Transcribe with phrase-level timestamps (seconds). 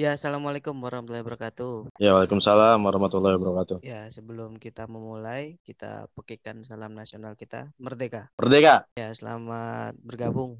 [0.00, 1.92] Ya, Assalamualaikum warahmatullahi wabarakatuh.
[2.00, 3.84] Ya, Waalaikumsalam warahmatullahi wabarakatuh.
[3.84, 8.32] Ya, sebelum kita memulai, kita pekikan salam nasional kita, Merdeka.
[8.40, 8.88] Merdeka.
[8.96, 10.56] Ya, selamat bergabung,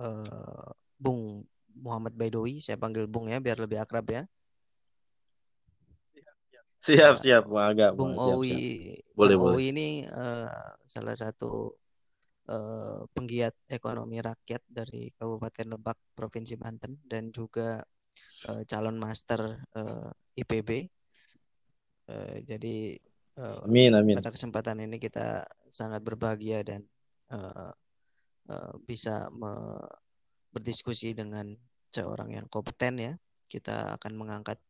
[0.00, 1.44] uh, Bung
[1.76, 2.64] Muhammad Baidowi.
[2.64, 4.24] Saya panggil Bung ya, biar lebih akrab ya.
[6.80, 7.92] Siap, siap, Bung Aga.
[7.92, 9.12] Bung siap, Owi, siap.
[9.12, 9.56] boleh, Bung boleh.
[9.60, 10.48] Owi ini uh,
[10.88, 11.76] salah satu
[12.48, 17.84] uh, penggiat ekonomi rakyat dari Kabupaten Lebak, Provinsi Banten, dan juga
[18.46, 20.86] uh, calon master uh, IPB.
[22.08, 22.96] Uh, jadi
[23.36, 24.16] uh, amin, amin.
[24.16, 26.80] pada kesempatan ini kita sangat berbahagia dan
[27.34, 27.72] uh,
[28.48, 29.28] uh, bisa
[30.54, 31.52] berdiskusi dengan
[31.92, 33.12] seorang yang kompeten ya.
[33.48, 34.60] Kita akan mengangkat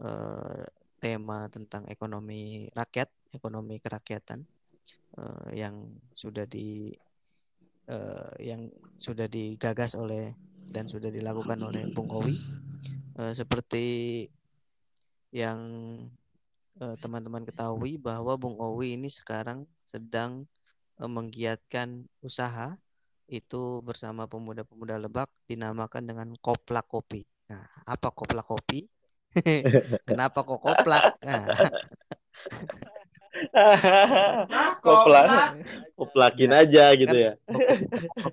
[0.00, 0.64] uh,
[1.00, 4.44] tema tentang ekonomi rakyat, ekonomi kerakyatan
[5.20, 6.92] uh, yang sudah di
[7.92, 10.32] uh, yang sudah digagas oleh
[10.66, 12.36] dan sudah dilakukan oleh Bung Owi
[13.18, 13.86] uh, seperti
[15.34, 15.58] yang
[16.76, 20.44] teman-teman uh, ketahui bahwa Bung Owi ini sekarang sedang
[21.00, 22.76] uh, menggiatkan usaha
[23.26, 27.26] itu bersama pemuda-pemuda Lebak dinamakan dengan Kopla Kopi.
[27.50, 28.86] Nah, apa Kopla Kopi?
[30.08, 31.20] Kenapa kok koplak?
[31.20, 31.44] Nah.
[34.84, 35.26] koplak
[35.96, 37.32] koplakin aja gitu ya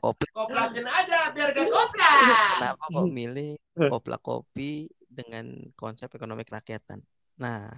[0.03, 2.17] koplak koplakin aja biar gak koplak
[2.59, 3.51] kenapa kok milih
[3.87, 6.99] koplak kopi dengan konsep ekonomi kerakyatan
[7.39, 7.71] nah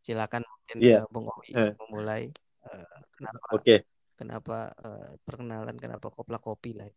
[0.00, 1.04] silakan mungkin yeah.
[1.12, 1.76] Bung Owi uh.
[1.84, 2.32] memulai
[2.64, 3.78] uh, kenapa oke okay.
[4.16, 6.88] kenapa uh, perkenalan kenapa koplak kopi lah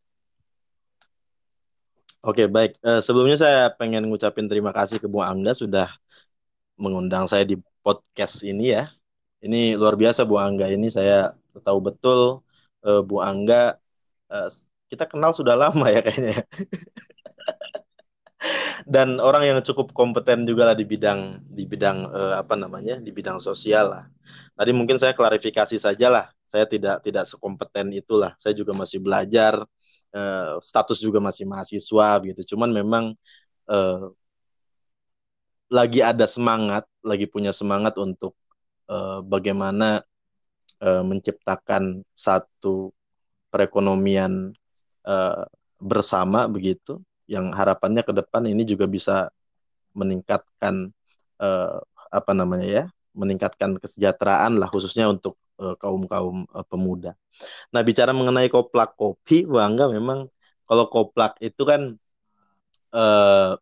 [2.23, 2.79] Oke, baik.
[2.79, 5.91] Uh, sebelumnya saya pengen ngucapin terima kasih ke Bung Angga sudah
[6.79, 8.87] mengundang saya di podcast ini ya.
[9.43, 11.35] Ini luar biasa Bu Angga ini saya
[11.67, 12.39] tahu betul
[12.87, 13.75] uh, Bu Angga
[14.31, 14.49] uh,
[14.87, 16.39] kita kenal sudah lama ya kayaknya.
[18.93, 22.99] Dan orang yang cukup kompeten juga lah di bidang di bidang uh, apa namanya?
[23.03, 24.05] di bidang sosial lah.
[24.55, 26.25] Tadi mungkin saya klarifikasi saja lah.
[26.47, 28.35] Saya tidak tidak sekompeten itulah.
[28.39, 29.59] Saya juga masih belajar
[30.15, 32.55] uh, status juga masih mahasiswa gitu.
[32.55, 33.17] Cuman memang
[33.67, 34.13] uh,
[35.73, 38.37] lagi ada semangat, lagi punya semangat untuk
[38.89, 40.03] uh, bagaimana
[40.81, 42.91] uh, menciptakan satu
[43.53, 44.55] perekonomian
[45.05, 45.45] uh,
[45.77, 49.29] bersama begitu, yang harapannya ke depan ini juga bisa
[49.93, 50.89] meningkatkan
[51.39, 51.79] uh,
[52.09, 55.37] apa namanya ya, meningkatkan kesejahteraan lah khususnya untuk
[55.79, 57.13] kaum kaum uh, pemuda.
[57.71, 60.27] Nah bicara mengenai koplak kopi, bangga memang
[60.65, 61.95] kalau koplak itu kan
[62.91, 63.55] uh,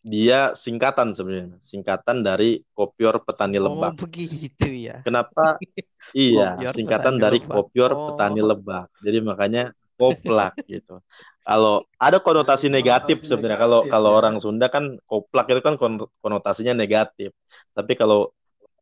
[0.00, 4.00] dia singkatan sebenarnya, singkatan dari kopior petani lebak.
[4.00, 5.04] Oh begitu ya.
[5.04, 5.60] Kenapa?
[6.16, 7.52] iya, singkatan dari lebak.
[7.52, 8.00] kopior oh.
[8.12, 8.88] petani lebak.
[9.04, 9.62] Jadi makanya
[10.00, 11.04] koplak gitu.
[11.44, 15.76] Kalau ada konotasi negatif sebenarnya kalau kalau orang Sunda kan koplak itu kan
[16.24, 17.36] konotasinya negatif.
[17.76, 18.32] Tapi kalau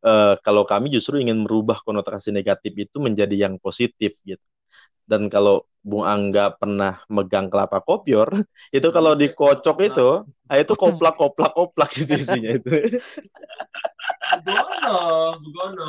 [0.06, 4.44] uh, kalau kami justru ingin merubah konotasi negatif itu menjadi yang positif gitu.
[5.02, 8.28] Dan kalau Bung Angga pernah megang kelapa kopior,
[8.76, 10.08] itu kalau dikocok itu,
[10.44, 12.68] nah itu koplak koplak koplak gitu isinya itu.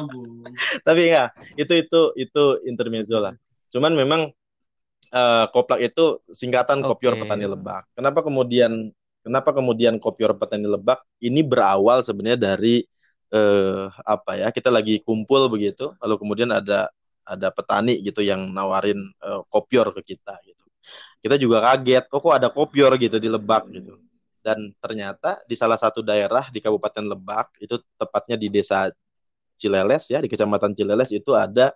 [0.10, 0.48] Bu.
[0.88, 3.36] Tapi ya, itu itu itu intermezzo lah.
[3.68, 4.32] Cuman memang
[5.12, 6.88] uh, koplak itu singkatan okay.
[6.88, 7.84] kopior petani lebak.
[7.92, 12.88] Kenapa kemudian kenapa kemudian kopior petani lebak ini berawal sebenarnya dari
[13.30, 16.90] eh, apa ya kita lagi kumpul begitu lalu kemudian ada
[17.30, 20.66] ada petani gitu yang nawarin eh, kopior ke kita gitu.
[21.22, 23.70] Kita juga kaget oh kok ada kopior gitu di Lebak?
[23.70, 23.94] Gitu.
[24.42, 28.90] Dan ternyata di salah satu daerah di Kabupaten Lebak itu tepatnya di desa
[29.60, 31.76] Cileles ya di Kecamatan Cileles itu ada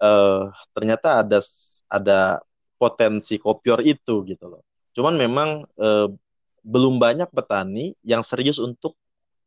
[0.00, 1.38] eh, ternyata ada
[1.92, 2.20] ada
[2.80, 4.62] potensi kopior itu gitu loh.
[4.96, 6.08] Cuman memang eh,
[6.68, 8.98] belum banyak petani yang serius untuk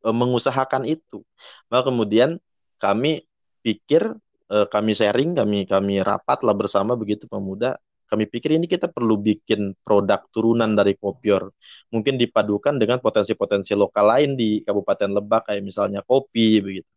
[0.06, 1.22] uh, mengusahakan itu.
[1.70, 2.42] Maka kemudian
[2.82, 3.22] kami
[3.62, 4.18] pikir
[4.52, 7.80] uh, kami sharing, kami kami rapat lah bersama begitu pemuda.
[8.12, 11.48] Kami pikir ini kita perlu bikin produk turunan dari kopior.
[11.96, 16.90] Mungkin dipadukan dengan potensi-potensi lokal lain di Kabupaten Lebak kayak misalnya kopi begitu.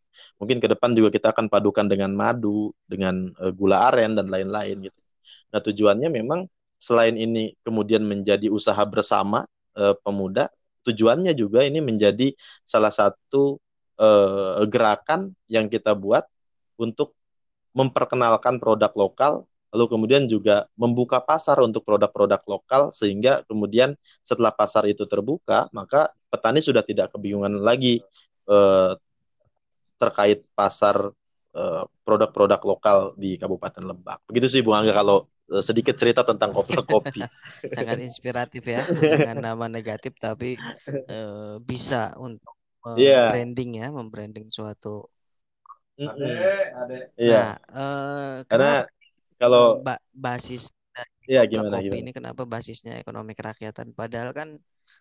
[0.43, 4.91] Mungkin ke depan juga kita akan padukan dengan madu, dengan uh, gula aren dan lain-lain
[4.91, 5.01] gitu.
[5.55, 6.51] Nah, tujuannya memang
[6.83, 9.47] selain ini kemudian menjadi usaha bersama
[9.79, 10.51] uh, pemuda,
[10.83, 12.35] tujuannya juga ini menjadi
[12.67, 13.63] salah satu
[14.03, 16.27] uh, gerakan yang kita buat
[16.75, 17.15] untuk
[17.75, 19.45] memperkenalkan produk lokal
[19.75, 26.15] lalu kemudian juga membuka pasar untuk produk-produk lokal sehingga kemudian setelah pasar itu terbuka maka
[26.31, 27.99] petani sudah tidak kebingungan lagi
[28.47, 28.95] uh,
[29.99, 31.11] terkait pasar
[31.55, 34.27] produk produk-produk lokal di Kabupaten Lebak.
[34.27, 37.23] Begitu sih Bu Angga kalau uh, sedikit cerita tentang kopi kopi.
[37.79, 40.59] Sangat inspiratif ya dengan nama negatif tapi
[41.07, 43.31] uh, bisa untuk uh, yeah.
[43.31, 45.07] branding ya, membranding suatu.
[45.95, 47.03] Mm -hmm.
[47.15, 47.55] Iya.
[47.55, 48.73] Nah, uh, karena
[49.39, 50.75] kalau ba basis
[51.27, 52.01] ya, gimana, kopi gimana?
[52.03, 54.59] ini kenapa basisnya ekonomi kerakyatan padahal kan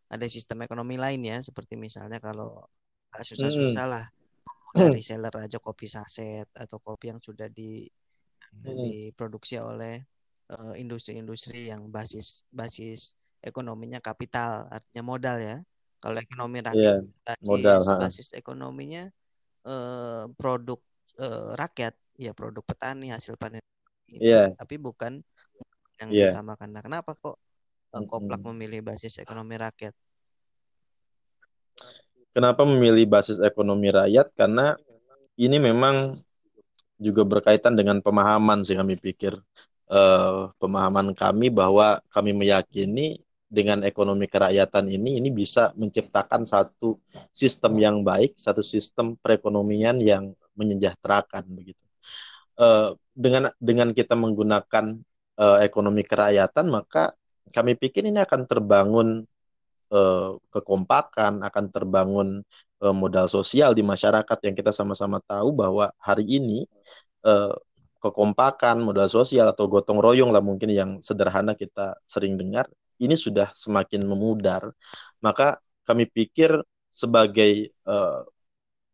[0.09, 2.65] ada sistem ekonomi lain ya seperti misalnya kalau
[3.13, 4.05] susah-susah lah
[4.77, 7.85] dari seller aja kopi saset atau kopi yang sudah di
[8.53, 9.97] diproduksi oleh
[10.77, 15.57] industri-industri uh, yang basis basis ekonominya kapital artinya modal ya
[15.97, 19.09] kalau ekonomi rakyat yeah, basis, modal, basis ekonominya
[19.67, 20.79] uh, produk
[21.19, 23.63] uh, rakyat ya produk petani hasil panen
[24.07, 24.53] yeah.
[24.55, 25.19] tapi bukan
[26.01, 26.31] yang yeah.
[26.31, 27.37] diutamakan nah kenapa kok
[27.93, 29.93] uh, koplak memilih basis ekonomi rakyat
[32.33, 34.33] Kenapa memilih basis ekonomi rakyat?
[34.33, 34.73] Karena
[35.37, 36.17] ini memang
[36.97, 39.37] juga berkaitan dengan pemahaman sih kami pikir.
[39.85, 43.21] Uh, pemahaman kami bahwa kami meyakini
[43.53, 46.97] dengan ekonomi kerakyatan ini ini bisa menciptakan satu
[47.29, 51.85] sistem yang baik, satu sistem perekonomian yang menyejahterakan begitu.
[52.57, 54.97] Uh, dengan dengan kita menggunakan
[55.37, 57.13] uh, ekonomi kerakyatan maka
[57.53, 59.29] kami pikir ini akan terbangun
[59.93, 62.41] uh, kekompakan, akan terbangun
[62.81, 66.65] uh, modal sosial di masyarakat yang kita sama-sama tahu bahwa hari ini
[67.21, 67.53] uh,
[68.01, 72.67] kekompakan, modal sosial atau gotong royong lah mungkin yang sederhana kita sering dengar,
[73.03, 74.71] ini sudah semakin memudar.
[75.19, 76.55] Maka kami pikir
[76.87, 78.23] sebagai uh,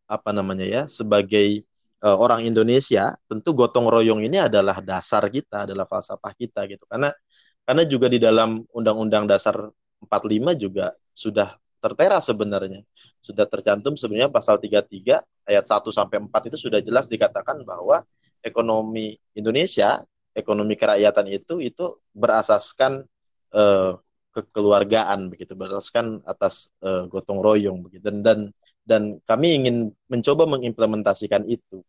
[0.10, 1.64] apa namanya ya, sebagai
[2.02, 6.84] uh, orang Indonesia, tentu gotong royong ini adalah dasar kita, adalah falsafah kita gitu.
[6.90, 7.14] Karena
[7.64, 9.70] karena juga di dalam Undang-Undang Dasar
[10.02, 12.82] 45 juga sudah tertera sebenarnya.
[13.22, 18.04] Sudah tercantum sebenarnya pasal 33 ayat 1 sampai 4 itu sudah jelas dikatakan bahwa
[18.42, 20.02] ekonomi Indonesia,
[20.36, 23.08] ekonomi kerakyatan itu itu berasaskan
[23.54, 23.98] uh,
[24.30, 28.04] kekeluargaan begitu, berasaskan atas uh, gotong royong begitu.
[28.06, 28.40] Dan dan
[28.86, 31.82] dan kami ingin mencoba mengimplementasikan itu.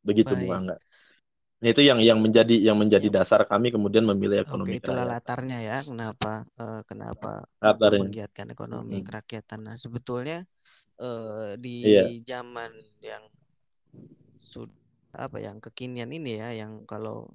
[0.00, 0.76] Begitu Bu Angga.
[1.60, 3.14] Nah, itu yang yang menjadi yang menjadi ya.
[3.20, 5.12] dasar kami kemudian memilih ekonomi Oke, itulah kerakyatan.
[5.12, 8.00] latarnya ya kenapa uh, kenapa Latarnya.
[8.08, 9.04] menggiatkan ekonomi hmm.
[9.04, 9.60] kerakyatan.
[9.68, 10.48] Nah, sebetulnya
[10.96, 12.08] uh, di iya.
[12.24, 12.72] zaman
[13.04, 13.28] yang
[14.40, 14.72] sudah
[15.10, 17.28] apa yang kekinian ini ya yang kalau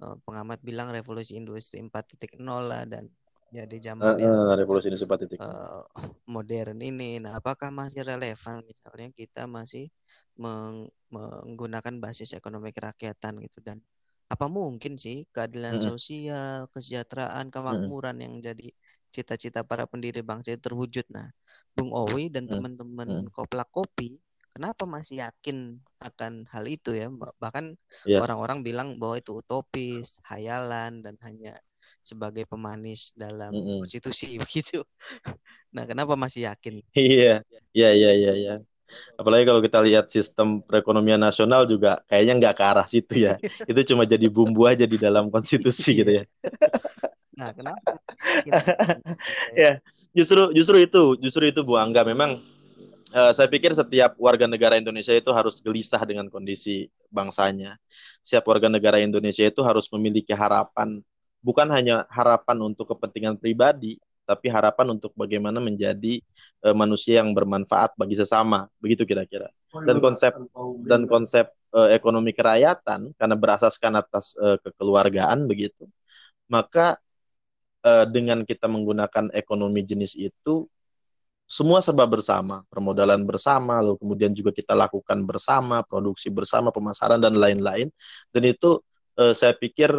[0.00, 3.06] pengamat bilang revolusi industri 4.0 lah dan
[3.50, 5.84] ya di zaman uh, uh, revolusi industri 4.0 uh,
[6.30, 9.90] modern ini nah apakah masih relevan misalnya kita masih
[10.38, 13.82] meng menggunakan basis ekonomi kerakyatan gitu dan
[14.30, 15.86] apa mungkin sih keadilan hmm.
[15.90, 18.22] sosial, kesejahteraan, kemakmuran hmm.
[18.22, 18.70] yang jadi
[19.10, 21.02] cita-cita para pendiri bangsa itu terwujud.
[21.10, 21.34] Nah,
[21.74, 23.34] Bung Owi dan teman-teman hmm.
[23.34, 24.22] Koplak Kopi,
[24.54, 27.08] kenapa masih yakin akan hal itu ya?
[27.12, 27.76] Bahkan
[28.06, 28.20] yeah.
[28.22, 31.58] orang-orang bilang bahwa itu utopis, hayalan dan hanya
[32.00, 33.84] sebagai pemanis dalam hmm.
[33.84, 34.84] konstitusi begitu.
[35.74, 36.82] nah, kenapa masih yakin?
[36.96, 38.54] Iya, iya, iya, iya, iya.
[39.14, 43.38] Apalagi kalau kita lihat sistem perekonomian nasional juga kayaknya nggak ke arah situ ya.
[43.70, 46.24] Itu cuma jadi bumbu aja di dalam konstitusi gitu ya.
[47.38, 47.96] Nah, kenapa?
[49.62, 49.80] ya,
[50.12, 52.36] justru justru itu, justru itu Bu Angga memang
[53.14, 57.76] uh, saya pikir setiap warga negara Indonesia itu harus gelisah dengan kondisi bangsanya.
[58.22, 61.02] Setiap warga negara Indonesia itu harus memiliki harapan,
[61.42, 66.22] bukan hanya harapan untuk kepentingan pribadi, tapi harapan untuk bagaimana menjadi
[66.66, 68.70] uh, manusia yang bermanfaat bagi sesama.
[68.78, 69.50] Begitu kira-kira.
[69.70, 70.34] Dan konsep
[70.86, 75.86] dan konsep uh, ekonomi kerakyatan karena berasaskan atas uh, kekeluargaan begitu
[76.50, 76.98] maka
[77.86, 80.66] uh, dengan kita menggunakan ekonomi jenis itu
[81.50, 87.34] semua serba bersama, permodalan bersama, lalu kemudian juga kita lakukan bersama, produksi bersama, pemasaran dan
[87.34, 87.90] lain-lain.
[88.30, 88.78] Dan itu
[89.18, 89.90] uh, saya pikir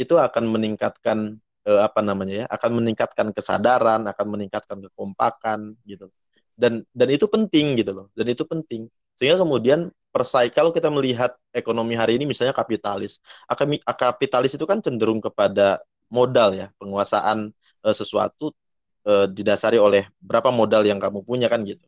[0.00, 6.10] itu akan meningkatkan eh, apa namanya ya akan meningkatkan kesadaran akan meningkatkan kekompakan gitu.
[6.56, 8.06] Dan dan itu penting gitu loh.
[8.16, 8.90] Dan itu penting.
[9.14, 13.18] Sehingga kemudian persaing kalau kita melihat ekonomi hari ini misalnya kapitalis
[13.98, 17.50] kapitalis itu kan cenderung kepada modal ya penguasaan
[17.86, 18.54] eh, sesuatu
[19.10, 21.84] eh, didasari oleh berapa modal yang kamu punya kan gitu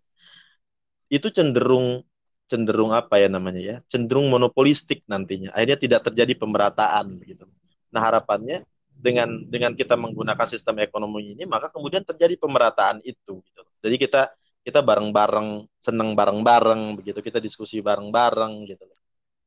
[1.10, 2.02] itu cenderung
[2.50, 7.44] cenderung apa ya namanya ya cenderung monopolistik nantinya akhirnya tidak terjadi pemerataan gitu
[7.90, 8.62] nah harapannya
[8.96, 13.62] dengan dengan kita menggunakan sistem ekonomi ini maka kemudian terjadi pemerataan itu gitu.
[13.84, 14.32] Jadi kita
[14.64, 18.84] kita bareng-bareng seneng bareng-bareng begitu kita diskusi bareng-bareng gitu.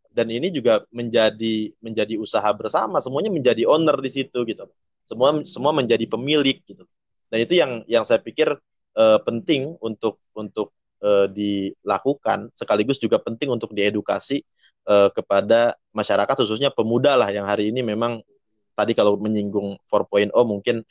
[0.10, 4.66] Dan ini juga menjadi menjadi usaha bersama semuanya menjadi owner di situ gitu.
[5.06, 6.86] Semua semua menjadi pemilik gitu.
[7.30, 8.58] Dan itu yang yang saya pikir
[8.98, 10.74] uh, penting untuk untuk
[11.06, 14.42] uh, dilakukan sekaligus juga penting untuk diedukasi
[14.90, 18.26] uh, kepada masyarakat khususnya pemuda lah yang hari ini memang
[18.74, 20.82] tadi kalau menyinggung 4.0 mungkin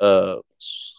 [0.00, 0.38] uh,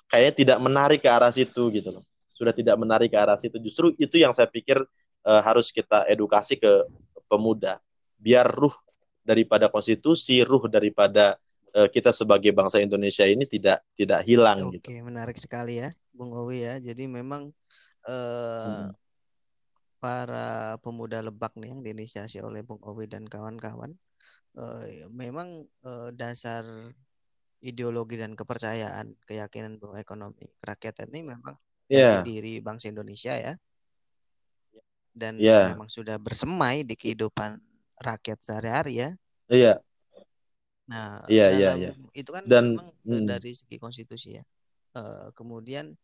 [0.09, 2.03] kayaknya tidak menarik ke arah situ gitu loh.
[2.33, 3.61] Sudah tidak menarik ke arah situ.
[3.61, 4.81] Justru itu yang saya pikir
[5.25, 6.89] uh, harus kita edukasi ke
[7.29, 7.77] pemuda
[8.21, 8.73] biar ruh
[9.21, 11.37] daripada konstitusi, ruh daripada
[11.75, 14.87] uh, kita sebagai bangsa Indonesia ini tidak tidak hilang Oke, gitu.
[14.91, 16.75] Oke, menarik sekali ya, Bung Owi ya.
[16.79, 17.51] Jadi memang
[18.07, 18.89] uh, hmm.
[19.99, 23.95] para pemuda Lebak nih yang diinisiasi oleh Bung Owi dan kawan-kawan
[24.57, 26.63] uh, memang uh, dasar
[27.61, 32.25] ideologi dan kepercayaan, keyakinan bahwa ekonomi kerakyatan ini memang yeah.
[32.25, 33.53] diri bangsa Indonesia ya.
[35.11, 35.75] Dan yeah.
[35.75, 37.61] memang sudah bersemai di kehidupan
[38.01, 39.09] rakyat sehari-hari ya.
[39.51, 39.77] Iya.
[39.77, 39.77] Yeah.
[40.91, 41.95] Nah, iya yeah, iya yeah, yeah.
[42.11, 43.27] itu kan dan memang hmm.
[43.27, 44.43] dari segi konstitusi ya.
[44.91, 45.95] Uh, kemudian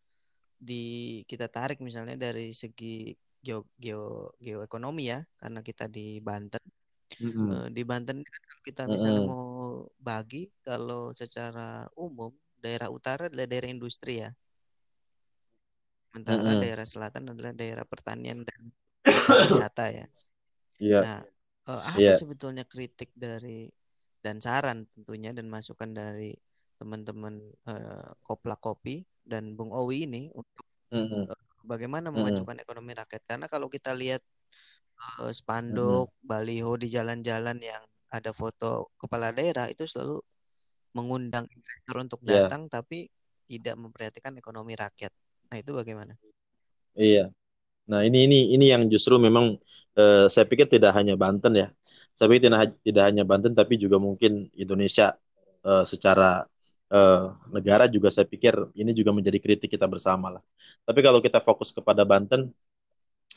[0.55, 3.11] di kita tarik misalnya dari segi
[3.43, 6.63] geo geo geoekonomi ya, karena kita di Banten
[7.17, 7.71] Mm-hmm.
[7.71, 9.31] Di Banten kan kita misalnya mm-hmm.
[9.31, 14.29] mau bagi kalau secara umum daerah utara adalah daerah industri ya.
[16.11, 16.61] Sementara mm-hmm.
[16.61, 18.61] daerah selatan adalah daerah pertanian dan
[19.49, 20.05] wisata ya.
[20.77, 21.01] Yeah.
[21.01, 21.19] Nah,
[21.71, 22.17] uh, apa yeah.
[22.19, 23.71] sebetulnya kritik dari
[24.21, 26.33] dan saran tentunya dan masukan dari
[26.77, 31.23] teman-teman uh, Kopla Kopi dan Bung Owi ini untuk mm-hmm.
[31.33, 32.65] uh, bagaimana memajukan mm-hmm.
[32.65, 34.21] ekonomi rakyat karena kalau kita lihat
[35.21, 36.25] uh, spanduk, hmm.
[36.25, 40.23] baliho di jalan-jalan yang ada foto kepala daerah itu selalu
[40.95, 42.47] mengundang investor untuk iya.
[42.47, 42.71] datang yeah.
[42.71, 42.99] tapi
[43.47, 45.11] tidak memperhatikan ekonomi rakyat.
[45.47, 46.15] Nah, itu bagaimana?
[46.97, 47.31] Iya.
[47.87, 49.55] Nah, ini ini ini yang justru memang
[49.95, 51.71] uh, saya pikir tidak hanya Banten ya.
[52.25, 55.13] Pikir tidak tidak hanya Banten tapi juga mungkin Indonesia
[55.61, 56.41] uh, secara
[56.89, 60.43] uh, negara juga saya pikir ini juga menjadi kritik kita bersama lah.
[60.81, 62.49] Tapi kalau kita fokus kepada Banten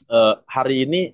[0.08, 1.12] uh, hari ini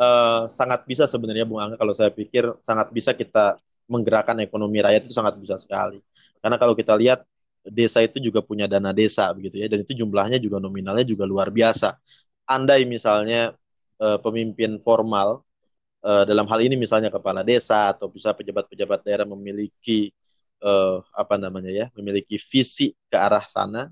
[0.00, 5.06] uh, sangat bisa sebenarnya Bung Angga kalau saya pikir sangat bisa kita menggerakkan ekonomi rakyat
[5.06, 5.98] itu sangat bisa sekali.
[6.40, 7.26] Karena kalau kita lihat
[7.60, 11.52] desa itu juga punya dana desa begitu ya dan itu jumlahnya juga nominalnya juga luar
[11.52, 11.98] biasa.
[12.48, 13.52] Andai misalnya
[14.00, 15.44] uh, pemimpin formal
[16.04, 20.12] uh, dalam hal ini misalnya kepala desa atau bisa pejabat-pejabat daerah memiliki
[20.64, 23.88] uh, apa namanya ya, memiliki visi ke arah sana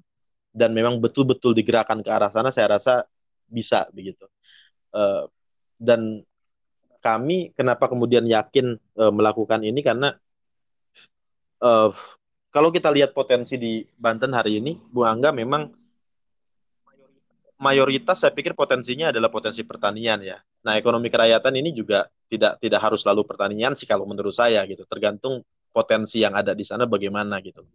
[0.53, 3.05] dan memang betul-betul digerakkan ke arah sana saya rasa
[3.49, 4.29] bisa begitu.
[4.93, 5.29] Uh,
[5.79, 6.25] dan
[6.99, 10.19] kami kenapa kemudian yakin uh, melakukan ini karena
[11.63, 11.95] uh,
[12.49, 15.69] kalau kita lihat potensi di Banten hari ini, Bu Angga memang
[17.59, 20.39] mayoritas saya pikir potensinya adalah potensi pertanian ya.
[20.67, 24.87] Nah, ekonomi kerakyatan ini juga tidak tidak harus selalu pertanian sih kalau menurut saya gitu.
[24.87, 27.67] Tergantung potensi yang ada di sana bagaimana gitu.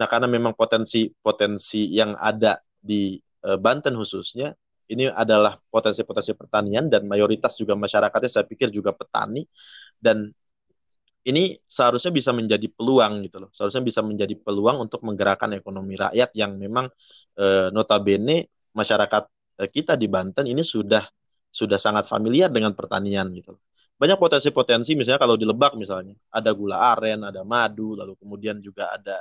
[0.00, 4.52] Nah, karena memang potensi potensi yang ada di uh, Banten khususnya
[4.88, 9.44] ini adalah potensi-potensi pertanian dan mayoritas juga masyarakatnya saya pikir juga petani
[10.00, 10.32] dan
[11.28, 13.50] ini seharusnya bisa menjadi peluang gitu loh.
[13.52, 16.88] Seharusnya bisa menjadi peluang untuk menggerakkan ekonomi rakyat yang memang
[17.36, 19.22] e, notabene masyarakat
[19.58, 21.04] e, kita di Banten ini sudah
[21.48, 23.56] sudah sangat familiar dengan pertanian gitu.
[23.98, 28.94] Banyak potensi-potensi misalnya kalau di Lebak misalnya ada gula aren, ada madu, lalu kemudian juga
[28.94, 29.18] ada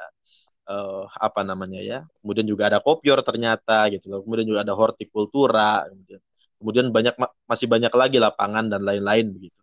[0.69, 1.99] uh, apa namanya ya.
[2.21, 4.21] Kemudian juga ada kopior ternyata gitu loh.
[4.21, 6.21] Kemudian juga ada hortikultura, kemudian
[6.61, 7.15] kemudian banyak
[7.49, 9.57] masih banyak lagi lapangan dan lain-lain begitu.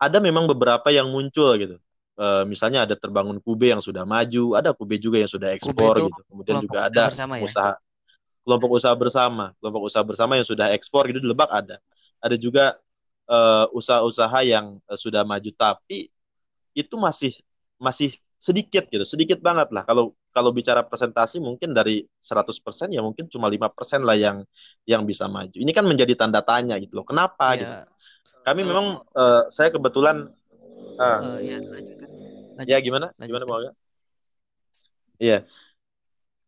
[0.00, 1.76] Ada memang beberapa yang muncul gitu.
[2.16, 6.20] Uh, misalnya ada terbangun kube yang sudah maju, ada kube juga yang sudah ekspor gitu.
[6.32, 7.76] Kemudian juga ada ya?
[8.50, 11.78] Kelompok usaha bersama, kelompok usaha bersama yang sudah ekspor gitu di Lebak ada.
[12.18, 12.74] Ada juga
[13.30, 16.10] uh, usaha-usaha yang uh, sudah maju tapi
[16.74, 17.30] itu masih
[17.78, 19.86] masih sedikit gitu, sedikit banget lah.
[19.86, 24.42] Kalau kalau bicara presentasi mungkin dari 100% ya mungkin cuma lima persen lah yang
[24.82, 25.54] yang bisa maju.
[25.54, 27.06] Ini kan menjadi tanda tanya gitu loh.
[27.06, 27.58] Kenapa ya.
[27.62, 27.74] gitu?
[28.42, 30.26] Kami uh, memang uh, saya kebetulan
[30.98, 32.08] uh, uh, ya, lanjutkan.
[32.66, 33.14] ya gimana?
[33.14, 33.46] Lanjutkan.
[33.46, 33.62] Gimana mau
[35.20, 35.46] Iya.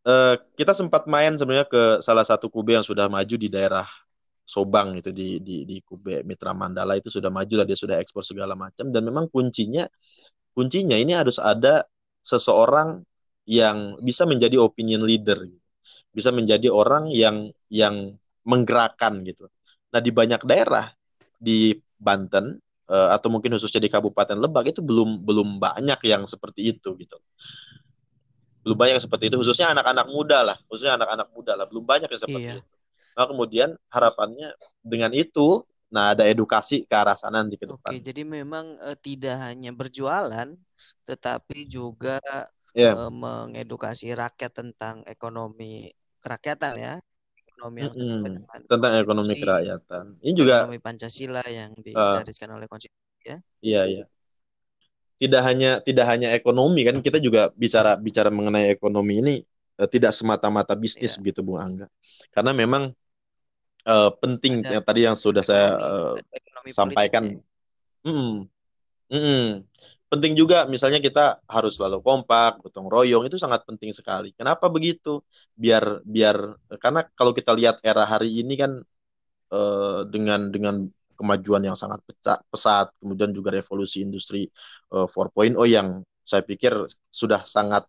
[0.02, 3.86] Uh, kita sempat main sebenarnya ke salah satu kube yang sudah maju di daerah
[4.42, 8.26] Sobang itu di di di Kube Mitra Mandala itu sudah maju lah dia sudah ekspor
[8.26, 9.86] segala macam dan memang kuncinya
[10.50, 11.86] kuncinya ini harus ada
[12.26, 13.06] seseorang
[13.46, 15.46] yang bisa menjadi opinion leader,
[16.14, 18.14] bisa menjadi orang yang yang
[18.46, 19.50] menggerakkan gitu.
[19.94, 20.90] Nah di banyak daerah
[21.38, 22.58] di Banten
[22.90, 27.18] uh, atau mungkin khususnya di Kabupaten Lebak itu belum belum banyak yang seperti itu gitu.
[28.62, 32.08] Belum banyak yang seperti itu khususnya anak-anak muda lah, khususnya anak-anak muda lah belum banyak
[32.08, 32.54] yang seperti iya.
[32.58, 32.62] itu.
[33.12, 37.92] Nah kemudian harapannya dengan itu Nah, ada edukasi ke arah sana nanti ke depan.
[37.92, 40.56] Oke, jadi memang uh, tidak hanya berjualan,
[41.04, 42.16] tetapi juga
[42.72, 42.96] yeah.
[42.96, 43.08] Iya.
[43.08, 45.92] uh, mengedukasi rakyat tentang ekonomi
[46.24, 46.94] kerakyatan ya
[47.36, 48.64] ekonomi yang mm -hmm.
[48.70, 54.04] tentang ekonomi kerakyatan ini juga ekonomi Pancasila yang digariskan uh, oleh konstitusi ya iya iya
[55.22, 59.34] tidak hanya tidak hanya ekonomi kan kita juga bicara bicara mengenai ekonomi ini
[59.78, 61.20] uh, tidak semata-mata bisnis yeah.
[61.22, 61.86] begitu Bung Angga.
[62.34, 62.90] Karena memang
[63.86, 67.22] uh, penting Ada yang tadi yang sudah ekonomi, saya sampaikan.
[67.30, 67.40] Ya.
[68.02, 68.50] Mm,
[69.14, 69.46] mm,
[70.10, 74.34] penting juga misalnya kita harus selalu kompak, gotong royong itu sangat penting sekali.
[74.34, 75.22] Kenapa begitu?
[75.54, 78.82] Biar biar karena kalau kita lihat era hari ini kan
[79.54, 82.00] uh, dengan dengan kemajuan yang sangat
[82.50, 84.48] pesat, kemudian juga revolusi industri
[84.92, 85.88] uh, eh, 4.0 yang
[86.22, 86.72] saya pikir
[87.10, 87.84] sudah sangat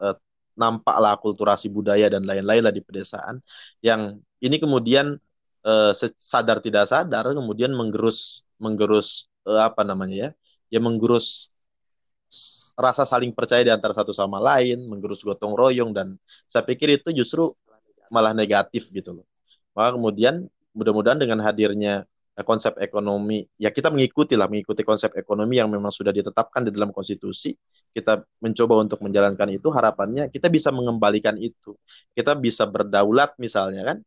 [0.00, 0.16] uh,
[0.56, 3.40] nampak lah kulturasi budaya dan lain-lain lah di pedesaan
[3.80, 5.16] yang ini kemudian
[5.64, 10.30] uh, sadar tidak sadar kemudian menggerus menggerus uh, apa namanya ya
[10.76, 11.48] ya menggerus
[12.76, 17.12] rasa saling percaya di antara satu sama lain menggerus gotong royong dan saya pikir itu
[17.16, 17.52] justru
[18.12, 19.26] malah negatif gitu loh.
[19.72, 20.44] Maka kemudian
[20.76, 22.04] mudah-mudahan dengan hadirnya
[22.40, 26.88] konsep ekonomi ya kita mengikuti lah mengikuti konsep ekonomi yang memang sudah ditetapkan di dalam
[26.88, 27.52] konstitusi.
[27.92, 31.76] Kita mencoba untuk menjalankan itu harapannya kita bisa mengembalikan itu.
[32.16, 33.98] Kita bisa berdaulat misalnya kan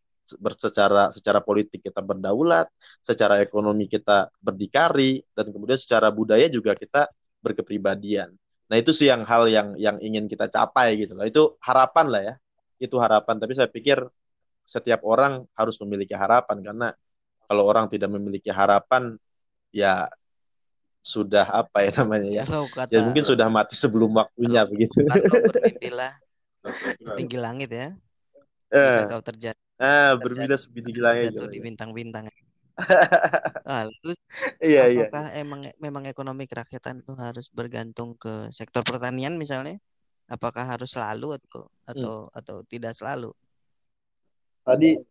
[0.58, 2.65] secara secara politik kita berdaulat
[3.05, 7.05] secara ekonomi kita berdikari dan kemudian secara budaya juga kita
[7.46, 8.34] berkepribadian.
[8.65, 12.22] Nah itu sih yang hal yang yang ingin kita capai gitu lah itu harapan lah
[12.25, 12.34] ya.
[12.82, 13.38] Itu harapan.
[13.38, 14.01] Tapi saya pikir
[14.65, 16.89] setiap orang harus memiliki harapan karena
[17.46, 19.18] kalau orang tidak memiliki harapan
[19.70, 20.10] ya
[21.06, 22.44] sudah apa ya namanya ya?
[22.50, 25.06] Kata, ya mungkin sudah mati sebelum waktunya begitu.
[25.54, 26.14] bermimpilah
[27.14, 27.94] tinggi langit ya.
[28.74, 32.25] Eh, kau terjadi ah bermimpilah setinggi langit jatuh di bintang-bintang.
[33.66, 34.20] Nah, terus
[34.60, 35.42] iya, iya, apakah iya.
[35.42, 39.80] emang memang ekonomi kerakyatan itu harus bergantung ke sektor pertanian misalnya?
[40.28, 42.38] Apakah harus selalu atau atau hmm.
[42.38, 43.32] atau tidak selalu?
[44.68, 45.02] Tadi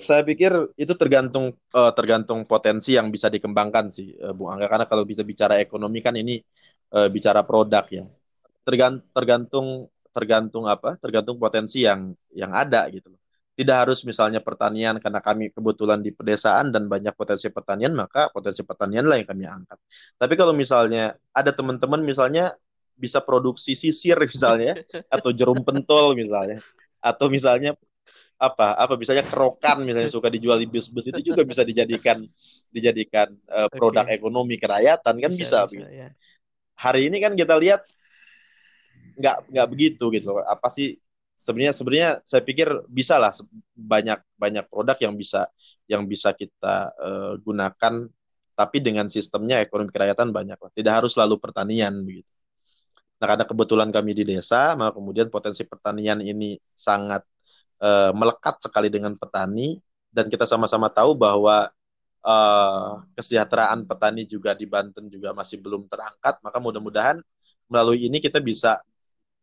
[0.00, 4.66] saya pikir itu tergantung uh, tergantung potensi yang bisa dikembangkan sih uh, Bung Angga.
[4.72, 6.40] Karena kalau bisa bicara ekonomi kan ini
[6.96, 8.04] uh, bicara produk ya.
[8.64, 9.66] Tergantung tergantung
[10.10, 10.96] tergantung apa?
[10.98, 13.20] Tergantung potensi yang yang ada gitu loh.
[13.54, 18.64] Tidak harus misalnya pertanian karena kami kebetulan di pedesaan dan banyak potensi pertanian maka potensi
[18.64, 19.78] pertanian lah yang kami angkat.
[20.16, 22.56] Tapi kalau misalnya ada teman-teman misalnya
[22.96, 26.60] bisa produksi sisir misalnya atau jarum pentol misalnya
[27.00, 27.76] atau misalnya
[28.40, 32.24] apa apa misalnya kerokan misalnya suka dijual di bus-bus itu juga bisa dijadikan
[32.72, 34.16] dijadikan uh, produk okay.
[34.16, 36.08] ekonomi kerakyatan kan bisa, bisa, bisa ya.
[36.80, 37.84] hari ini kan kita lihat
[39.20, 40.96] nggak nggak begitu gitu apa sih
[41.36, 43.36] sebenarnya sebenarnya saya pikir bisa lah
[43.76, 45.44] banyak banyak produk yang bisa
[45.84, 48.08] yang bisa kita uh, gunakan
[48.56, 52.32] tapi dengan sistemnya ekonomi kerakyatan banyak lah tidak harus selalu pertanian begitu
[53.20, 57.20] nah karena kebetulan kami di desa maka kemudian potensi pertanian ini sangat
[57.80, 59.80] uh, melekat sekali dengan petani
[60.12, 61.72] dan kita sama-sama tahu bahwa
[62.24, 67.18] uh, kesejahteraan petani juga di Banten juga masih belum terangkat maka mudah-mudahan
[67.70, 68.82] melalui ini kita bisa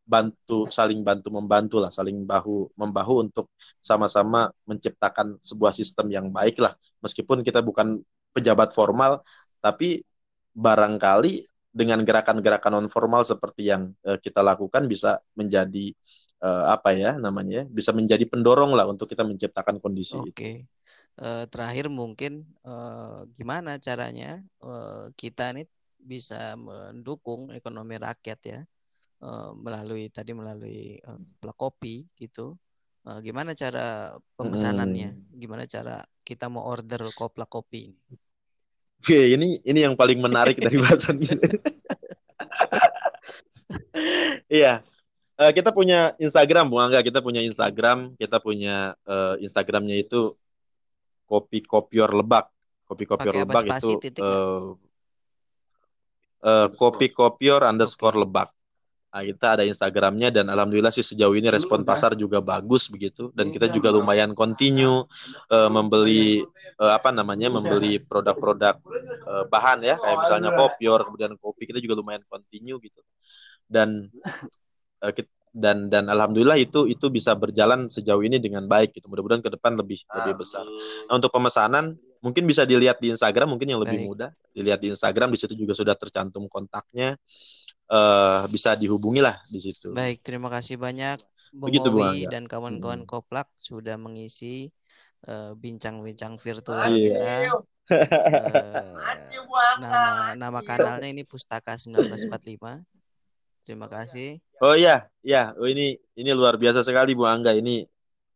[0.07, 3.51] bantu saling bantu membantu lah saling bahu membahu untuk
[3.83, 6.73] sama-sama menciptakan sebuah sistem yang baik lah.
[7.03, 7.99] Meskipun kita bukan
[8.31, 9.19] pejabat formal
[9.59, 9.99] tapi
[10.55, 11.43] barangkali
[11.75, 15.93] dengan gerakan-gerakan non formal seperti yang uh, kita lakukan bisa menjadi
[16.43, 20.33] uh, apa ya namanya bisa menjadi pendorong lah untuk kita menciptakan kondisi Oke.
[20.33, 20.55] Okay.
[21.17, 25.65] Uh, eh, terakhir mungkin uh, gimana caranya uh, kita nih
[25.97, 28.59] bisa mendukung ekonomi rakyat ya
[29.25, 32.53] uh, melalui tadi melalui uh, kopi gitu.
[33.07, 35.15] Uh, gimana cara pemesanannya?
[35.15, 35.39] Hmm.
[35.39, 38.15] Gimana cara kita mau order koplak kopi ini?
[38.99, 41.37] Oke, ini ini yang paling menarik dari bahasan ini.
[44.47, 44.79] Iya,
[45.37, 46.99] uh, kita punya Instagram, Bung Angga.
[47.05, 48.17] Kita punya Instagram.
[48.17, 50.33] Kita punya uh, Instagramnya itu
[51.29, 52.49] kopi kopior lebak.
[52.87, 54.73] Kopi kopior Pakai lebak itu uh,
[56.41, 58.23] uh, kopi kopior underscore okay.
[58.23, 58.49] lebak.
[59.07, 63.49] Nah, kita ada Instagramnya dan alhamdulillah sih sejauh ini respon pasar juga bagus begitu dan
[63.49, 65.09] kita juga lumayan continue
[65.49, 66.45] uh, membeli
[66.77, 68.77] uh, apa namanya membeli produk-produk
[69.25, 73.01] uh, bahan ya kayak misalnya kopior kemudian kopi kita juga lumayan continue gitu
[73.65, 74.13] dan
[75.03, 75.13] uh,
[75.57, 79.09] dan dan alhamdulillah itu itu bisa berjalan sejauh ini dengan baik gitu.
[79.09, 80.63] Mudah-mudahan ke depan lebih lebih besar.
[81.09, 84.09] Nah, untuk pemesanan mungkin bisa dilihat di Instagram mungkin yang lebih baik.
[84.09, 84.29] mudah.
[84.53, 87.17] Dilihat di Instagram di situ juga sudah tercantum kontaknya.
[87.87, 89.95] Uh, bisa dihubungi lah di situ.
[89.95, 91.23] Baik, terima kasih banyak
[91.55, 93.09] Bung Begitu, Owi dan kawan-kawan hmm.
[93.09, 94.67] Koplak sudah mengisi
[95.23, 96.99] eh, bincang-bincang uh, virtual yeah.
[96.99, 97.33] kita.
[97.87, 98.99] Uh,
[99.79, 102.83] nama nama kanalnya ini Pustaka 1945.
[103.67, 104.39] Terima kasih.
[104.63, 105.51] Oh iya, iya.
[105.59, 107.51] Oh ini ini luar biasa sekali Bu Angga.
[107.51, 107.83] Ini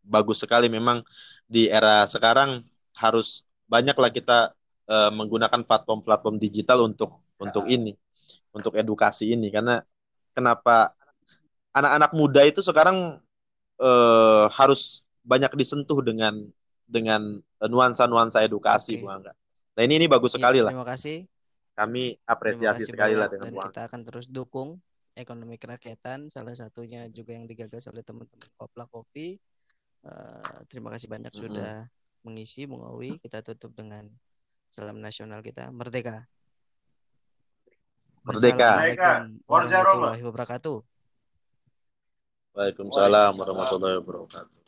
[0.04, 1.00] bagus sekali memang
[1.48, 2.68] di era sekarang
[3.00, 4.52] harus banyaklah kita
[4.92, 7.96] uh, menggunakan platform-platform digital untuk untuk ini.
[8.52, 9.80] untuk edukasi ini karena
[10.36, 10.92] kenapa
[11.72, 13.24] anak-anak muda itu sekarang
[13.80, 16.36] eh, harus banyak disentuh dengan
[16.84, 19.04] dengan nuansa-nuansa edukasi, Oke.
[19.04, 19.32] Bu Angga.
[19.80, 20.76] Nah ini ini bagus Ya, sekali lah.
[20.76, 21.18] terima kasih.
[21.72, 23.70] Kami Terima apresiasi kasih sekali lah dengan dan Bu Angga.
[23.72, 24.70] kita akan terus dukung
[25.22, 29.38] ekonomi kerakyatan salah satunya juga yang digagas oleh teman-teman Kopla Kopi.
[30.02, 31.44] Eh, terima kasih banyak Mm-mm.
[31.46, 31.74] sudah
[32.26, 33.22] mengisi Bung Owi.
[33.22, 34.10] Kita tutup dengan
[34.68, 36.26] salam nasional kita Merdeka.
[38.26, 38.72] Merdeka.
[39.26, 39.34] Roma.
[39.50, 40.78] warahmatullahi wabarakatuh.
[42.52, 44.61] Waalaikumsalam warahmatullahi wabarakatuh.